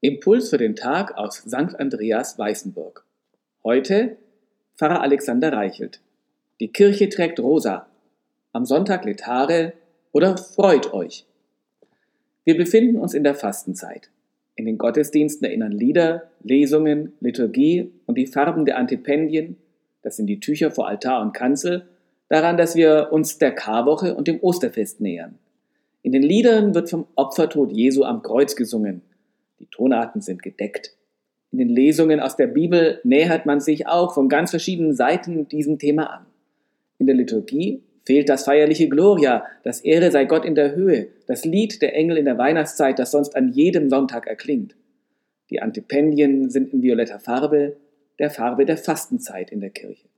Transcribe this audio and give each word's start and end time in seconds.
Impuls 0.00 0.50
für 0.50 0.58
den 0.58 0.76
Tag 0.76 1.18
aus 1.18 1.38
St. 1.38 1.74
Andreas 1.76 2.38
Weißenburg. 2.38 3.04
Heute 3.64 4.16
Pfarrer 4.76 5.02
Alexander 5.02 5.52
Reichelt. 5.52 6.00
Die 6.60 6.68
Kirche 6.68 7.08
trägt 7.08 7.40
rosa. 7.40 7.88
Am 8.52 8.64
Sonntag 8.64 9.04
Letare 9.04 9.72
oder 10.12 10.36
freut 10.36 10.92
euch. 10.92 11.26
Wir 12.44 12.56
befinden 12.56 12.96
uns 12.96 13.12
in 13.12 13.24
der 13.24 13.34
Fastenzeit. 13.34 14.08
In 14.54 14.66
den 14.66 14.78
Gottesdiensten 14.78 15.48
erinnern 15.48 15.72
Lieder, 15.72 16.30
Lesungen, 16.44 17.14
Liturgie 17.18 17.90
und 18.06 18.16
die 18.16 18.28
Farben 18.28 18.66
der 18.66 18.78
Antipendien, 18.78 19.56
das 20.02 20.16
sind 20.16 20.28
die 20.28 20.38
Tücher 20.38 20.70
vor 20.70 20.86
Altar 20.86 21.22
und 21.22 21.32
Kanzel, 21.32 21.88
daran, 22.28 22.56
dass 22.56 22.76
wir 22.76 23.08
uns 23.10 23.38
der 23.38 23.50
Karwoche 23.50 24.14
und 24.14 24.28
dem 24.28 24.38
Osterfest 24.42 25.00
nähern. 25.00 25.40
In 26.02 26.12
den 26.12 26.22
Liedern 26.22 26.76
wird 26.76 26.88
vom 26.88 27.08
Opfertod 27.16 27.72
Jesu 27.72 28.04
am 28.04 28.22
Kreuz 28.22 28.54
gesungen 28.54 29.02
die 29.60 29.66
Tonarten 29.66 30.20
sind 30.20 30.42
gedeckt. 30.42 30.94
In 31.50 31.58
den 31.58 31.68
Lesungen 31.68 32.20
aus 32.20 32.36
der 32.36 32.46
Bibel 32.46 33.00
nähert 33.04 33.46
man 33.46 33.60
sich 33.60 33.86
auch 33.86 34.14
von 34.14 34.28
ganz 34.28 34.50
verschiedenen 34.50 34.94
Seiten 34.94 35.48
diesem 35.48 35.78
Thema 35.78 36.10
an. 36.10 36.26
In 36.98 37.06
der 37.06 37.16
Liturgie 37.16 37.82
fehlt 38.04 38.28
das 38.28 38.44
feierliche 38.44 38.88
Gloria, 38.88 39.44
das 39.64 39.80
Ehre 39.80 40.10
sei 40.10 40.24
Gott 40.24 40.44
in 40.44 40.54
der 40.54 40.74
Höhe, 40.74 41.08
das 41.26 41.44
Lied 41.44 41.80
der 41.82 41.94
Engel 41.94 42.16
in 42.18 42.24
der 42.24 42.38
Weihnachtszeit, 42.38 42.98
das 42.98 43.10
sonst 43.10 43.36
an 43.36 43.48
jedem 43.48 43.88
Sonntag 43.90 44.26
erklingt. 44.26 44.74
Die 45.50 45.62
Antipendien 45.62 46.50
sind 46.50 46.72
in 46.72 46.82
violetter 46.82 47.20
Farbe, 47.20 47.76
der 48.18 48.30
Farbe 48.30 48.66
der 48.66 48.76
Fastenzeit 48.76 49.50
in 49.50 49.60
der 49.60 49.70
Kirche. 49.70 50.08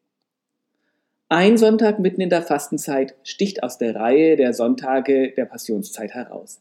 Ein 1.28 1.58
Sonntag 1.58 2.00
mitten 2.00 2.20
in 2.20 2.30
der 2.30 2.42
Fastenzeit 2.42 3.14
sticht 3.22 3.62
aus 3.62 3.78
der 3.78 3.94
Reihe 3.94 4.36
der 4.36 4.52
Sonntage 4.52 5.32
der 5.36 5.44
Passionszeit 5.44 6.12
heraus. 6.12 6.60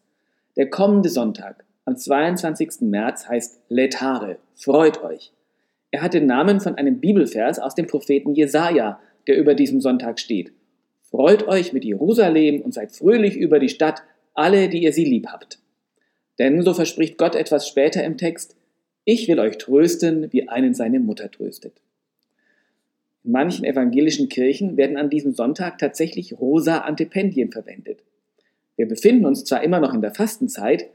Der 0.58 0.70
kommende 0.70 1.10
Sonntag, 1.10 1.66
am 1.90 1.98
22. 1.98 2.82
März 2.82 3.28
heißt 3.28 3.62
Letare, 3.68 4.38
freut 4.54 5.04
euch. 5.04 5.32
Er 5.90 6.04
hat 6.04 6.14
den 6.14 6.28
Namen 6.28 6.60
von 6.60 6.76
einem 6.76 7.00
Bibelvers 7.00 7.58
aus 7.58 7.74
dem 7.74 7.88
Propheten 7.88 8.36
Jesaja, 8.36 9.00
der 9.26 9.38
über 9.38 9.56
diesem 9.56 9.82
Sonntag 9.82 10.20
steht. 10.20 10.54
Freut 11.02 11.48
euch 11.48 11.74
mit 11.74 11.84
Jerusalem 11.84 12.62
und 12.62 12.76
seid 12.76 12.92
fröhlich 12.92 13.36
über 13.36 13.58
die 13.58 13.70
Stadt, 13.70 14.04
alle, 14.36 14.70
die 14.70 14.84
ihr 14.84 14.94
sie 14.94 15.04
lieb 15.04 15.30
habt. 15.30 15.58
Denn, 16.38 16.62
so 16.62 16.76
verspricht 16.76 17.18
Gott 17.18 17.34
etwas 17.34 17.68
später 17.68 18.04
im 18.04 18.18
Text, 18.18 18.56
ich 19.04 19.28
will 19.28 19.40
euch 19.40 19.58
trösten, 19.58 20.32
wie 20.32 20.48
einen 20.48 20.76
seine 20.76 21.00
Mutter 21.00 21.32
tröstet. 21.32 21.82
In 23.24 23.32
manchen 23.32 23.66
evangelischen 23.66 24.30
Kirchen 24.30 24.78
werden 24.78 24.96
an 24.96 25.10
diesem 25.10 25.34
Sonntag 25.34 25.80
tatsächlich 25.80 26.40
rosa 26.40 26.82
Antipendien 26.82 27.52
verwendet. 27.52 28.04
Wir 28.76 28.88
befinden 28.88 29.26
uns 29.26 29.44
zwar 29.44 29.64
immer 29.64 29.80
noch 29.80 29.96
in 29.96 30.02
der 30.02 30.14
Fastenzeit, 30.14 30.88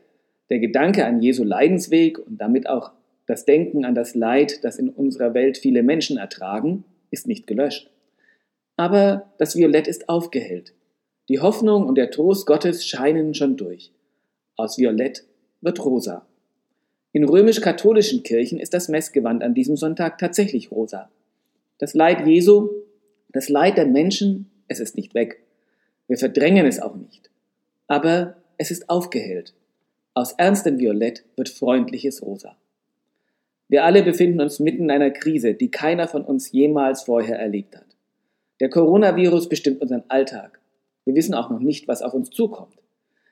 der 0.51 0.59
Gedanke 0.59 1.07
an 1.07 1.21
Jesu 1.21 1.45
Leidensweg 1.45 2.19
und 2.19 2.41
damit 2.41 2.69
auch 2.69 2.93
das 3.27 3.45
Denken 3.45 3.85
an 3.85 3.95
das 3.95 4.15
Leid, 4.15 4.65
das 4.65 4.79
in 4.79 4.91
unserer 4.91 5.35
Welt 5.35 5.57
viele 5.57 5.83
Menschen 5.83 6.19
ertragen, 6.19 6.85
ist 7.11 7.27
nicht 7.27 7.47
gelöscht. 7.47 7.91
Aber 8.77 9.31
das 9.39 9.57
Violett 9.57 9.87
ist 9.87 10.09
aufgehellt. 10.09 10.75
Die 11.29 11.41
Hoffnung 11.41 11.87
und 11.87 11.97
der 11.97 12.11
Trost 12.11 12.47
Gottes 12.47 12.87
scheinen 12.87 13.33
schon 13.35 13.57
durch. 13.57 13.93
Aus 14.57 14.77
Violett 14.77 15.25
wird 15.63 15.83
rosa. 15.85 16.27
In 17.13 17.25
römisch-katholischen 17.25 18.25
Kirchen 18.25 18.59
ist 18.59 18.75
das 18.75 18.89
Messgewand 18.89 19.43
an 19.43 19.55
diesem 19.55 19.77
Sonntag 19.77 20.19
tatsächlich 20.19 20.71
rosa. 20.71 21.11
Das 21.79 21.95
Leid 21.95 22.27
Jesu, 22.27 22.69
das 23.31 23.49
Leid 23.49 23.79
der 23.79 23.87
Menschen, 23.87 24.51
es 24.69 24.81
ist 24.81 24.97
nicht 24.97 25.15
weg. 25.15 25.43
Wir 26.09 26.19
verdrängen 26.19 26.67
es 26.67 26.81
auch 26.81 26.97
nicht. 26.97 27.31
Aber 27.87 28.37
es 28.59 28.71
ist 28.71 28.91
aufgehellt. 28.91 29.55
Aus 30.17 30.31
ernstem 30.33 30.79
Violett 30.79 31.25
wird 31.35 31.49
freundliches 31.49 32.23
Rosa. 32.23 32.57
Wir 33.69 33.85
alle 33.85 34.05
befinden 34.05 34.41
uns 34.41 34.61
mitten 34.61 34.85
in 34.85 34.91
einer 34.93 35.11
Krise, 35.11 35.55
die 35.55 35.73
keiner 35.73 36.07
von 36.07 36.25
uns 36.25 36.53
jemals 36.53 37.03
vorher 37.03 37.37
erlebt 37.37 37.75
hat. 37.77 37.97
Der 38.61 38.71
Coronavirus 38.71 39.49
bestimmt 39.49 39.81
unseren 39.81 40.05
Alltag. 40.07 40.61
Wir 41.05 41.17
wissen 41.17 41.35
auch 41.35 41.51
noch 41.51 41.59
nicht, 41.59 41.89
was 41.89 42.01
auf 42.01 42.15
uns 42.15 42.31
zukommt. 42.31 42.77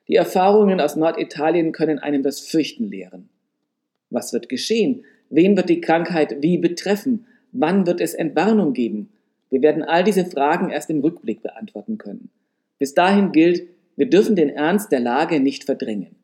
Die 0.09 0.17
Erfahrungen 0.17 0.81
aus 0.81 0.97
Norditalien 0.97 1.71
können 1.71 2.01
einem 2.01 2.25
das 2.25 2.41
Fürchten 2.41 2.89
lehren. 2.89 3.29
Was 4.11 4.33
wird 4.33 4.49
geschehen? 4.49 5.05
Wen 5.31 5.57
wird 5.57 5.69
die 5.69 5.81
Krankheit 5.81 6.43
wie 6.43 6.59
betreffen? 6.59 7.27
Wann 7.53 7.87
wird 7.87 8.01
es 8.01 8.15
Entwarnung 8.15 8.73
geben? 8.73 9.13
Wir 9.51 9.63
werden 9.63 9.85
all 9.85 10.03
diese 10.03 10.25
Fragen 10.25 10.71
erst 10.71 10.91
im 10.91 11.01
Rückblick 11.01 11.43
beantworten 11.43 11.97
können. 11.97 12.31
Bis 12.81 12.93
dahin 12.93 13.31
gilt, 13.31 13.69
wir 13.95 14.11
dürfen 14.11 14.35
den 14.35 14.49
Ernst 14.49 14.91
der 14.91 15.01
Lage 15.01 15.39
nicht 15.39 15.63
verdrängen. 15.63 16.17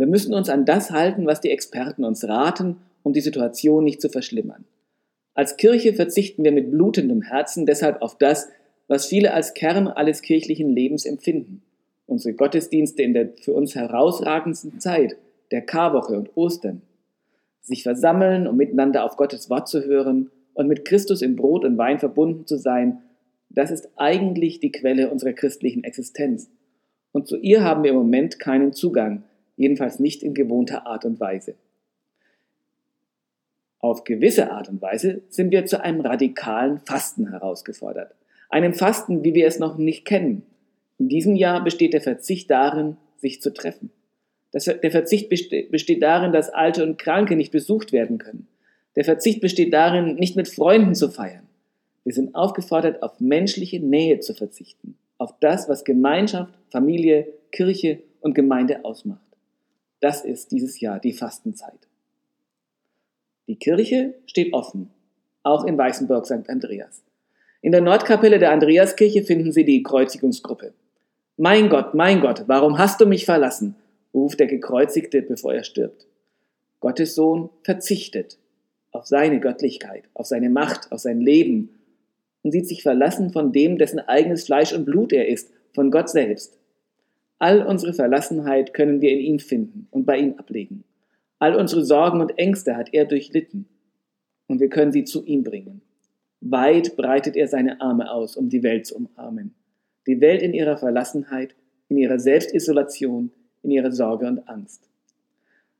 Wir 0.00 0.06
müssen 0.06 0.32
uns 0.32 0.48
an 0.48 0.64
das 0.64 0.90
halten, 0.92 1.26
was 1.26 1.42
die 1.42 1.50
Experten 1.50 2.04
uns 2.04 2.26
raten, 2.26 2.78
um 3.02 3.12
die 3.12 3.20
Situation 3.20 3.84
nicht 3.84 4.00
zu 4.00 4.08
verschlimmern. 4.08 4.64
Als 5.34 5.58
Kirche 5.58 5.92
verzichten 5.92 6.42
wir 6.42 6.52
mit 6.52 6.70
blutendem 6.70 7.20
Herzen 7.20 7.66
deshalb 7.66 8.00
auf 8.00 8.16
das, 8.16 8.48
was 8.88 9.04
viele 9.04 9.34
als 9.34 9.52
Kern 9.52 9.88
alles 9.88 10.22
kirchlichen 10.22 10.70
Lebens 10.70 11.04
empfinden. 11.04 11.60
Unsere 12.06 12.32
Gottesdienste 12.32 13.02
in 13.02 13.12
der 13.12 13.34
für 13.42 13.52
uns 13.52 13.74
herausragendsten 13.74 14.80
Zeit, 14.80 15.16
der 15.50 15.60
Karwoche 15.60 16.14
und 16.14 16.34
Ostern. 16.34 16.80
Sich 17.60 17.82
versammeln, 17.82 18.46
um 18.46 18.56
miteinander 18.56 19.04
auf 19.04 19.18
Gottes 19.18 19.50
Wort 19.50 19.68
zu 19.68 19.84
hören 19.84 20.30
und 20.54 20.66
mit 20.66 20.86
Christus 20.86 21.20
in 21.20 21.36
Brot 21.36 21.62
und 21.62 21.76
Wein 21.76 21.98
verbunden 21.98 22.46
zu 22.46 22.56
sein, 22.56 23.02
das 23.50 23.70
ist 23.70 23.90
eigentlich 23.96 24.60
die 24.60 24.72
Quelle 24.72 25.10
unserer 25.10 25.34
christlichen 25.34 25.84
Existenz. 25.84 26.50
Und 27.12 27.28
zu 27.28 27.36
ihr 27.36 27.62
haben 27.62 27.82
wir 27.82 27.90
im 27.90 27.98
Moment 27.98 28.38
keinen 28.38 28.72
Zugang, 28.72 29.24
jedenfalls 29.60 29.98
nicht 29.98 30.22
in 30.22 30.32
gewohnter 30.32 30.86
Art 30.86 31.04
und 31.04 31.20
Weise. 31.20 31.54
Auf 33.78 34.04
gewisse 34.04 34.50
Art 34.50 34.70
und 34.70 34.80
Weise 34.80 35.20
sind 35.28 35.50
wir 35.50 35.66
zu 35.66 35.82
einem 35.82 36.00
radikalen 36.00 36.78
Fasten 36.78 37.28
herausgefordert. 37.28 38.14
Einem 38.48 38.72
Fasten, 38.72 39.22
wie 39.22 39.34
wir 39.34 39.46
es 39.46 39.58
noch 39.58 39.76
nicht 39.76 40.06
kennen. 40.06 40.44
In 40.98 41.08
diesem 41.08 41.36
Jahr 41.36 41.62
besteht 41.62 41.92
der 41.92 42.00
Verzicht 42.00 42.50
darin, 42.50 42.96
sich 43.18 43.42
zu 43.42 43.52
treffen. 43.52 43.90
Das, 44.50 44.64
der 44.64 44.90
Verzicht 44.90 45.28
besteht 45.28 46.02
darin, 46.02 46.32
dass 46.32 46.48
Alte 46.48 46.82
und 46.82 46.98
Kranke 46.98 47.36
nicht 47.36 47.52
besucht 47.52 47.92
werden 47.92 48.16
können. 48.16 48.48
Der 48.96 49.04
Verzicht 49.04 49.42
besteht 49.42 49.74
darin, 49.74 50.14
nicht 50.14 50.36
mit 50.36 50.48
Freunden 50.48 50.94
zu 50.94 51.10
feiern. 51.10 51.46
Wir 52.04 52.14
sind 52.14 52.34
aufgefordert, 52.34 53.02
auf 53.02 53.20
menschliche 53.20 53.78
Nähe 53.78 54.20
zu 54.20 54.32
verzichten. 54.32 54.96
Auf 55.18 55.34
das, 55.38 55.68
was 55.68 55.84
Gemeinschaft, 55.84 56.54
Familie, 56.70 57.28
Kirche 57.52 58.02
und 58.20 58.34
Gemeinde 58.34 58.86
ausmacht. 58.86 59.29
Das 60.00 60.24
ist 60.24 60.50
dieses 60.50 60.80
Jahr 60.80 60.98
die 60.98 61.12
Fastenzeit. 61.12 61.88
Die 63.46 63.56
Kirche 63.56 64.14
steht 64.26 64.52
offen, 64.54 64.90
auch 65.42 65.64
in 65.64 65.76
Weißenburg 65.76 66.24
St. 66.26 66.48
Andreas. 66.48 67.02
In 67.62 67.72
der 67.72 67.82
Nordkapelle 67.82 68.38
der 68.38 68.52
Andreaskirche 68.52 69.22
finden 69.22 69.52
Sie 69.52 69.64
die 69.64 69.82
Kreuzigungsgruppe. 69.82 70.72
Mein 71.36 71.68
Gott, 71.68 71.94
mein 71.94 72.20
Gott, 72.20 72.44
warum 72.46 72.78
hast 72.78 73.00
du 73.00 73.06
mich 73.06 73.24
verlassen? 73.24 73.74
ruft 74.14 74.40
der 74.40 74.46
Gekreuzigte, 74.46 75.22
bevor 75.22 75.54
er 75.54 75.64
stirbt. 75.64 76.06
Gottes 76.80 77.14
Sohn 77.14 77.50
verzichtet 77.62 78.38
auf 78.92 79.06
seine 79.06 79.40
Göttlichkeit, 79.40 80.04
auf 80.14 80.26
seine 80.26 80.50
Macht, 80.50 80.90
auf 80.90 80.98
sein 81.00 81.20
Leben 81.20 81.80
und 82.42 82.52
sieht 82.52 82.66
sich 82.66 82.82
verlassen 82.82 83.32
von 83.32 83.52
dem, 83.52 83.78
dessen 83.78 84.00
eigenes 84.00 84.44
Fleisch 84.44 84.72
und 84.72 84.84
Blut 84.84 85.12
er 85.12 85.28
ist, 85.28 85.50
von 85.74 85.90
Gott 85.90 86.08
selbst. 86.08 86.59
All 87.40 87.62
unsere 87.62 87.94
Verlassenheit 87.94 88.74
können 88.74 89.00
wir 89.00 89.12
in 89.12 89.20
ihm 89.20 89.38
finden 89.38 89.88
und 89.90 90.04
bei 90.04 90.18
ihm 90.18 90.34
ablegen. 90.36 90.84
All 91.38 91.56
unsere 91.56 91.82
Sorgen 91.82 92.20
und 92.20 92.38
Ängste 92.38 92.76
hat 92.76 92.92
er 92.92 93.06
durchlitten 93.06 93.66
und 94.46 94.60
wir 94.60 94.68
können 94.68 94.92
sie 94.92 95.04
zu 95.04 95.24
ihm 95.24 95.42
bringen. 95.42 95.80
Weit 96.42 96.96
breitet 96.96 97.36
er 97.36 97.48
seine 97.48 97.80
Arme 97.80 98.10
aus, 98.10 98.36
um 98.36 98.50
die 98.50 98.62
Welt 98.62 98.86
zu 98.86 98.94
umarmen. 98.94 99.54
Die 100.06 100.20
Welt 100.20 100.42
in 100.42 100.52
ihrer 100.52 100.76
Verlassenheit, 100.76 101.54
in 101.88 101.96
ihrer 101.96 102.18
Selbstisolation, 102.18 103.30
in 103.62 103.70
ihrer 103.70 103.90
Sorge 103.90 104.26
und 104.26 104.46
Angst. 104.46 104.90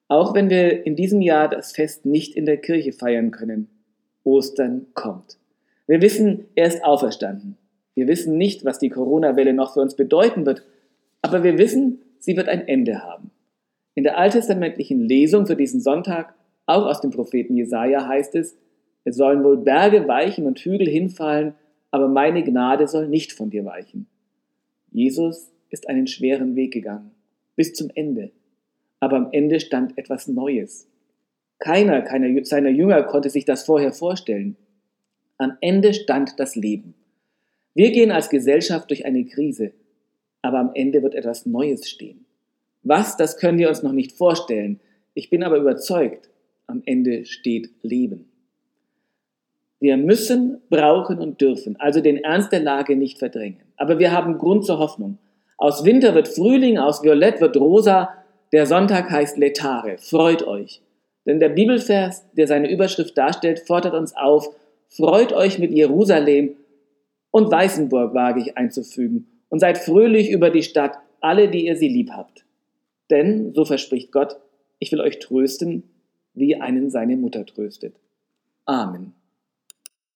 Auch 0.09 0.35
wenn 0.35 0.49
wir 0.49 0.87
in 0.87 0.97
diesem 0.97 1.21
Jahr 1.21 1.51
das 1.51 1.73
Fest 1.73 2.07
nicht 2.07 2.37
in 2.37 2.47
der 2.47 2.57
Kirche 2.57 2.93
feiern 2.93 3.33
können, 3.33 3.69
Ostern 4.25 4.87
kommt. 4.95 5.37
Wir 5.87 6.01
wissen, 6.01 6.47
er 6.55 6.69
ist 6.69 6.83
auferstanden. 6.83 7.59
Wir 7.95 8.09
wissen 8.09 8.39
nicht, 8.39 8.65
was 8.65 8.79
die 8.79 8.89
Corona-Welle 8.89 9.53
noch 9.53 9.75
für 9.75 9.81
uns 9.81 9.95
bedeuten 9.95 10.47
wird, 10.47 10.65
aber 11.23 11.43
wir 11.43 11.59
wissen, 11.59 12.01
sie 12.19 12.37
wird 12.37 12.49
ein 12.49 12.67
Ende 12.67 13.03
haben. 13.03 13.31
In 13.95 14.05
der 14.05 14.19
alttestamentlichen 14.19 15.01
Lesung 15.01 15.47
für 15.47 15.57
diesen 15.57 15.81
Sonntag, 15.81 16.35
auch 16.67 16.87
aus 16.87 17.01
dem 17.01 17.11
Propheten 17.11 17.57
Jesaja, 17.57 18.07
heißt 18.07 18.35
es, 18.37 18.57
es 19.05 19.17
sollen 19.17 19.43
wohl 19.43 19.59
Berge 19.59 20.07
weichen 20.09 20.47
und 20.47 20.59
Hügel 20.59 20.89
hinfallen, 20.89 21.55
aber 21.91 22.09
meine 22.09 22.45
Gnade 22.45 22.87
soll 22.87 23.09
nicht 23.09 23.33
von 23.33 23.51
dir 23.51 23.65
weichen. 23.65 24.07
Jesus 24.93 25.51
ist 25.71 25.89
einen 25.89 26.07
schweren 26.07 26.57
Weg 26.57 26.73
gegangen, 26.73 27.11
bis 27.57 27.73
zum 27.73 27.91
Ende. 27.95 28.31
Aber 29.01 29.17
am 29.17 29.29
Ende 29.33 29.61
stand 29.61 29.97
etwas 29.97 30.29
Neues. 30.29 30.89
Keiner, 31.59 32.03
keiner 32.03 32.45
seiner 32.45 32.71
Jünger 32.71 33.03
konnte 33.03 33.31
sich 33.31 33.45
das 33.45 33.65
vorher 33.65 33.93
vorstellen. 33.93 34.57
Am 35.39 35.57
Ende 35.61 35.95
stand 35.95 36.39
das 36.39 36.55
Leben. 36.57 36.95
Wir 37.75 37.93
gehen 37.93 38.11
als 38.11 38.31
Gesellschaft 38.31 38.91
durch 38.91 39.07
eine 39.07 39.25
Krise 39.25 39.73
aber 40.51 40.59
am 40.59 40.73
Ende 40.75 41.05
wird 41.05 41.15
etwas 41.15 41.47
Neues 41.47 41.89
stehen. 41.89 42.27
Was, 42.83 43.17
das 43.17 43.37
können 43.37 43.59
wir 43.59 43.69
uns 43.69 43.85
noch 43.85 43.93
nicht 43.93 44.11
vorstellen. 44.11 44.81
Ich 45.15 45.31
bin 45.31 45.45
aber 45.45 45.59
überzeugt, 45.59 46.29
am 46.67 46.83
Ende 46.87 47.25
steht 47.25 47.71
Leben. 47.83 48.29
Wir 49.79 49.97
müssen, 49.97 50.61
brauchen 50.71 51.21
und 51.21 51.41
dürfen 51.41 51.77
also 51.79 52.01
den 52.01 52.17
Ernst 52.17 52.51
der 52.51 52.59
Lage 52.59 52.97
nicht 52.97 53.19
verdrängen. 53.19 53.61
Aber 53.77 54.01
wir 54.01 54.11
haben 54.11 54.39
Grund 54.39 54.67
zur 54.67 54.81
Hoffnung. 54.81 55.19
Aus 55.57 55.85
Winter 55.85 56.17
wird 56.17 56.27
Frühling, 56.27 56.79
aus 56.79 57.05
Violett 57.05 57.41
wird 57.41 57.57
Rosa. 57.57 58.11
Der 58.53 58.67
Sonntag 58.67 59.09
heißt 59.09 59.39
Letare. 59.39 59.99
Freut 59.99 60.43
euch. 60.43 60.83
Denn 61.27 61.39
der 61.39 61.51
Bibelvers, 61.51 62.25
der 62.33 62.49
seine 62.49 62.69
Überschrift 62.73 63.17
darstellt, 63.17 63.61
fordert 63.61 63.95
uns 63.95 64.17
auf, 64.17 64.51
freut 64.89 65.33
euch 65.33 65.61
mit 65.61 65.71
Jerusalem 65.71 66.57
und 67.31 67.53
Weißenburg, 67.53 68.15
wage 68.15 68.41
ich 68.41 68.57
einzufügen, 68.57 69.29
und 69.51 69.61
seid 69.61 69.77
fröhlich 69.77 70.31
über 70.31 70.49
die 70.49 70.63
Stadt, 70.63 70.97
alle, 71.21 71.51
die 71.51 71.67
ihr 71.67 71.77
sie 71.77 71.89
lieb 71.89 72.11
habt. 72.11 72.47
Denn, 73.11 73.53
so 73.53 73.67
verspricht 73.67 74.13
Gott, 74.13 74.37
ich 74.79 74.91
will 74.93 75.01
euch 75.01 75.19
trösten, 75.19 75.83
wie 76.33 76.57
einen 76.57 76.91
seine 76.91 77.17
Mutter 77.17 77.45
tröstet. 77.45 77.95
Amen. 78.65 79.13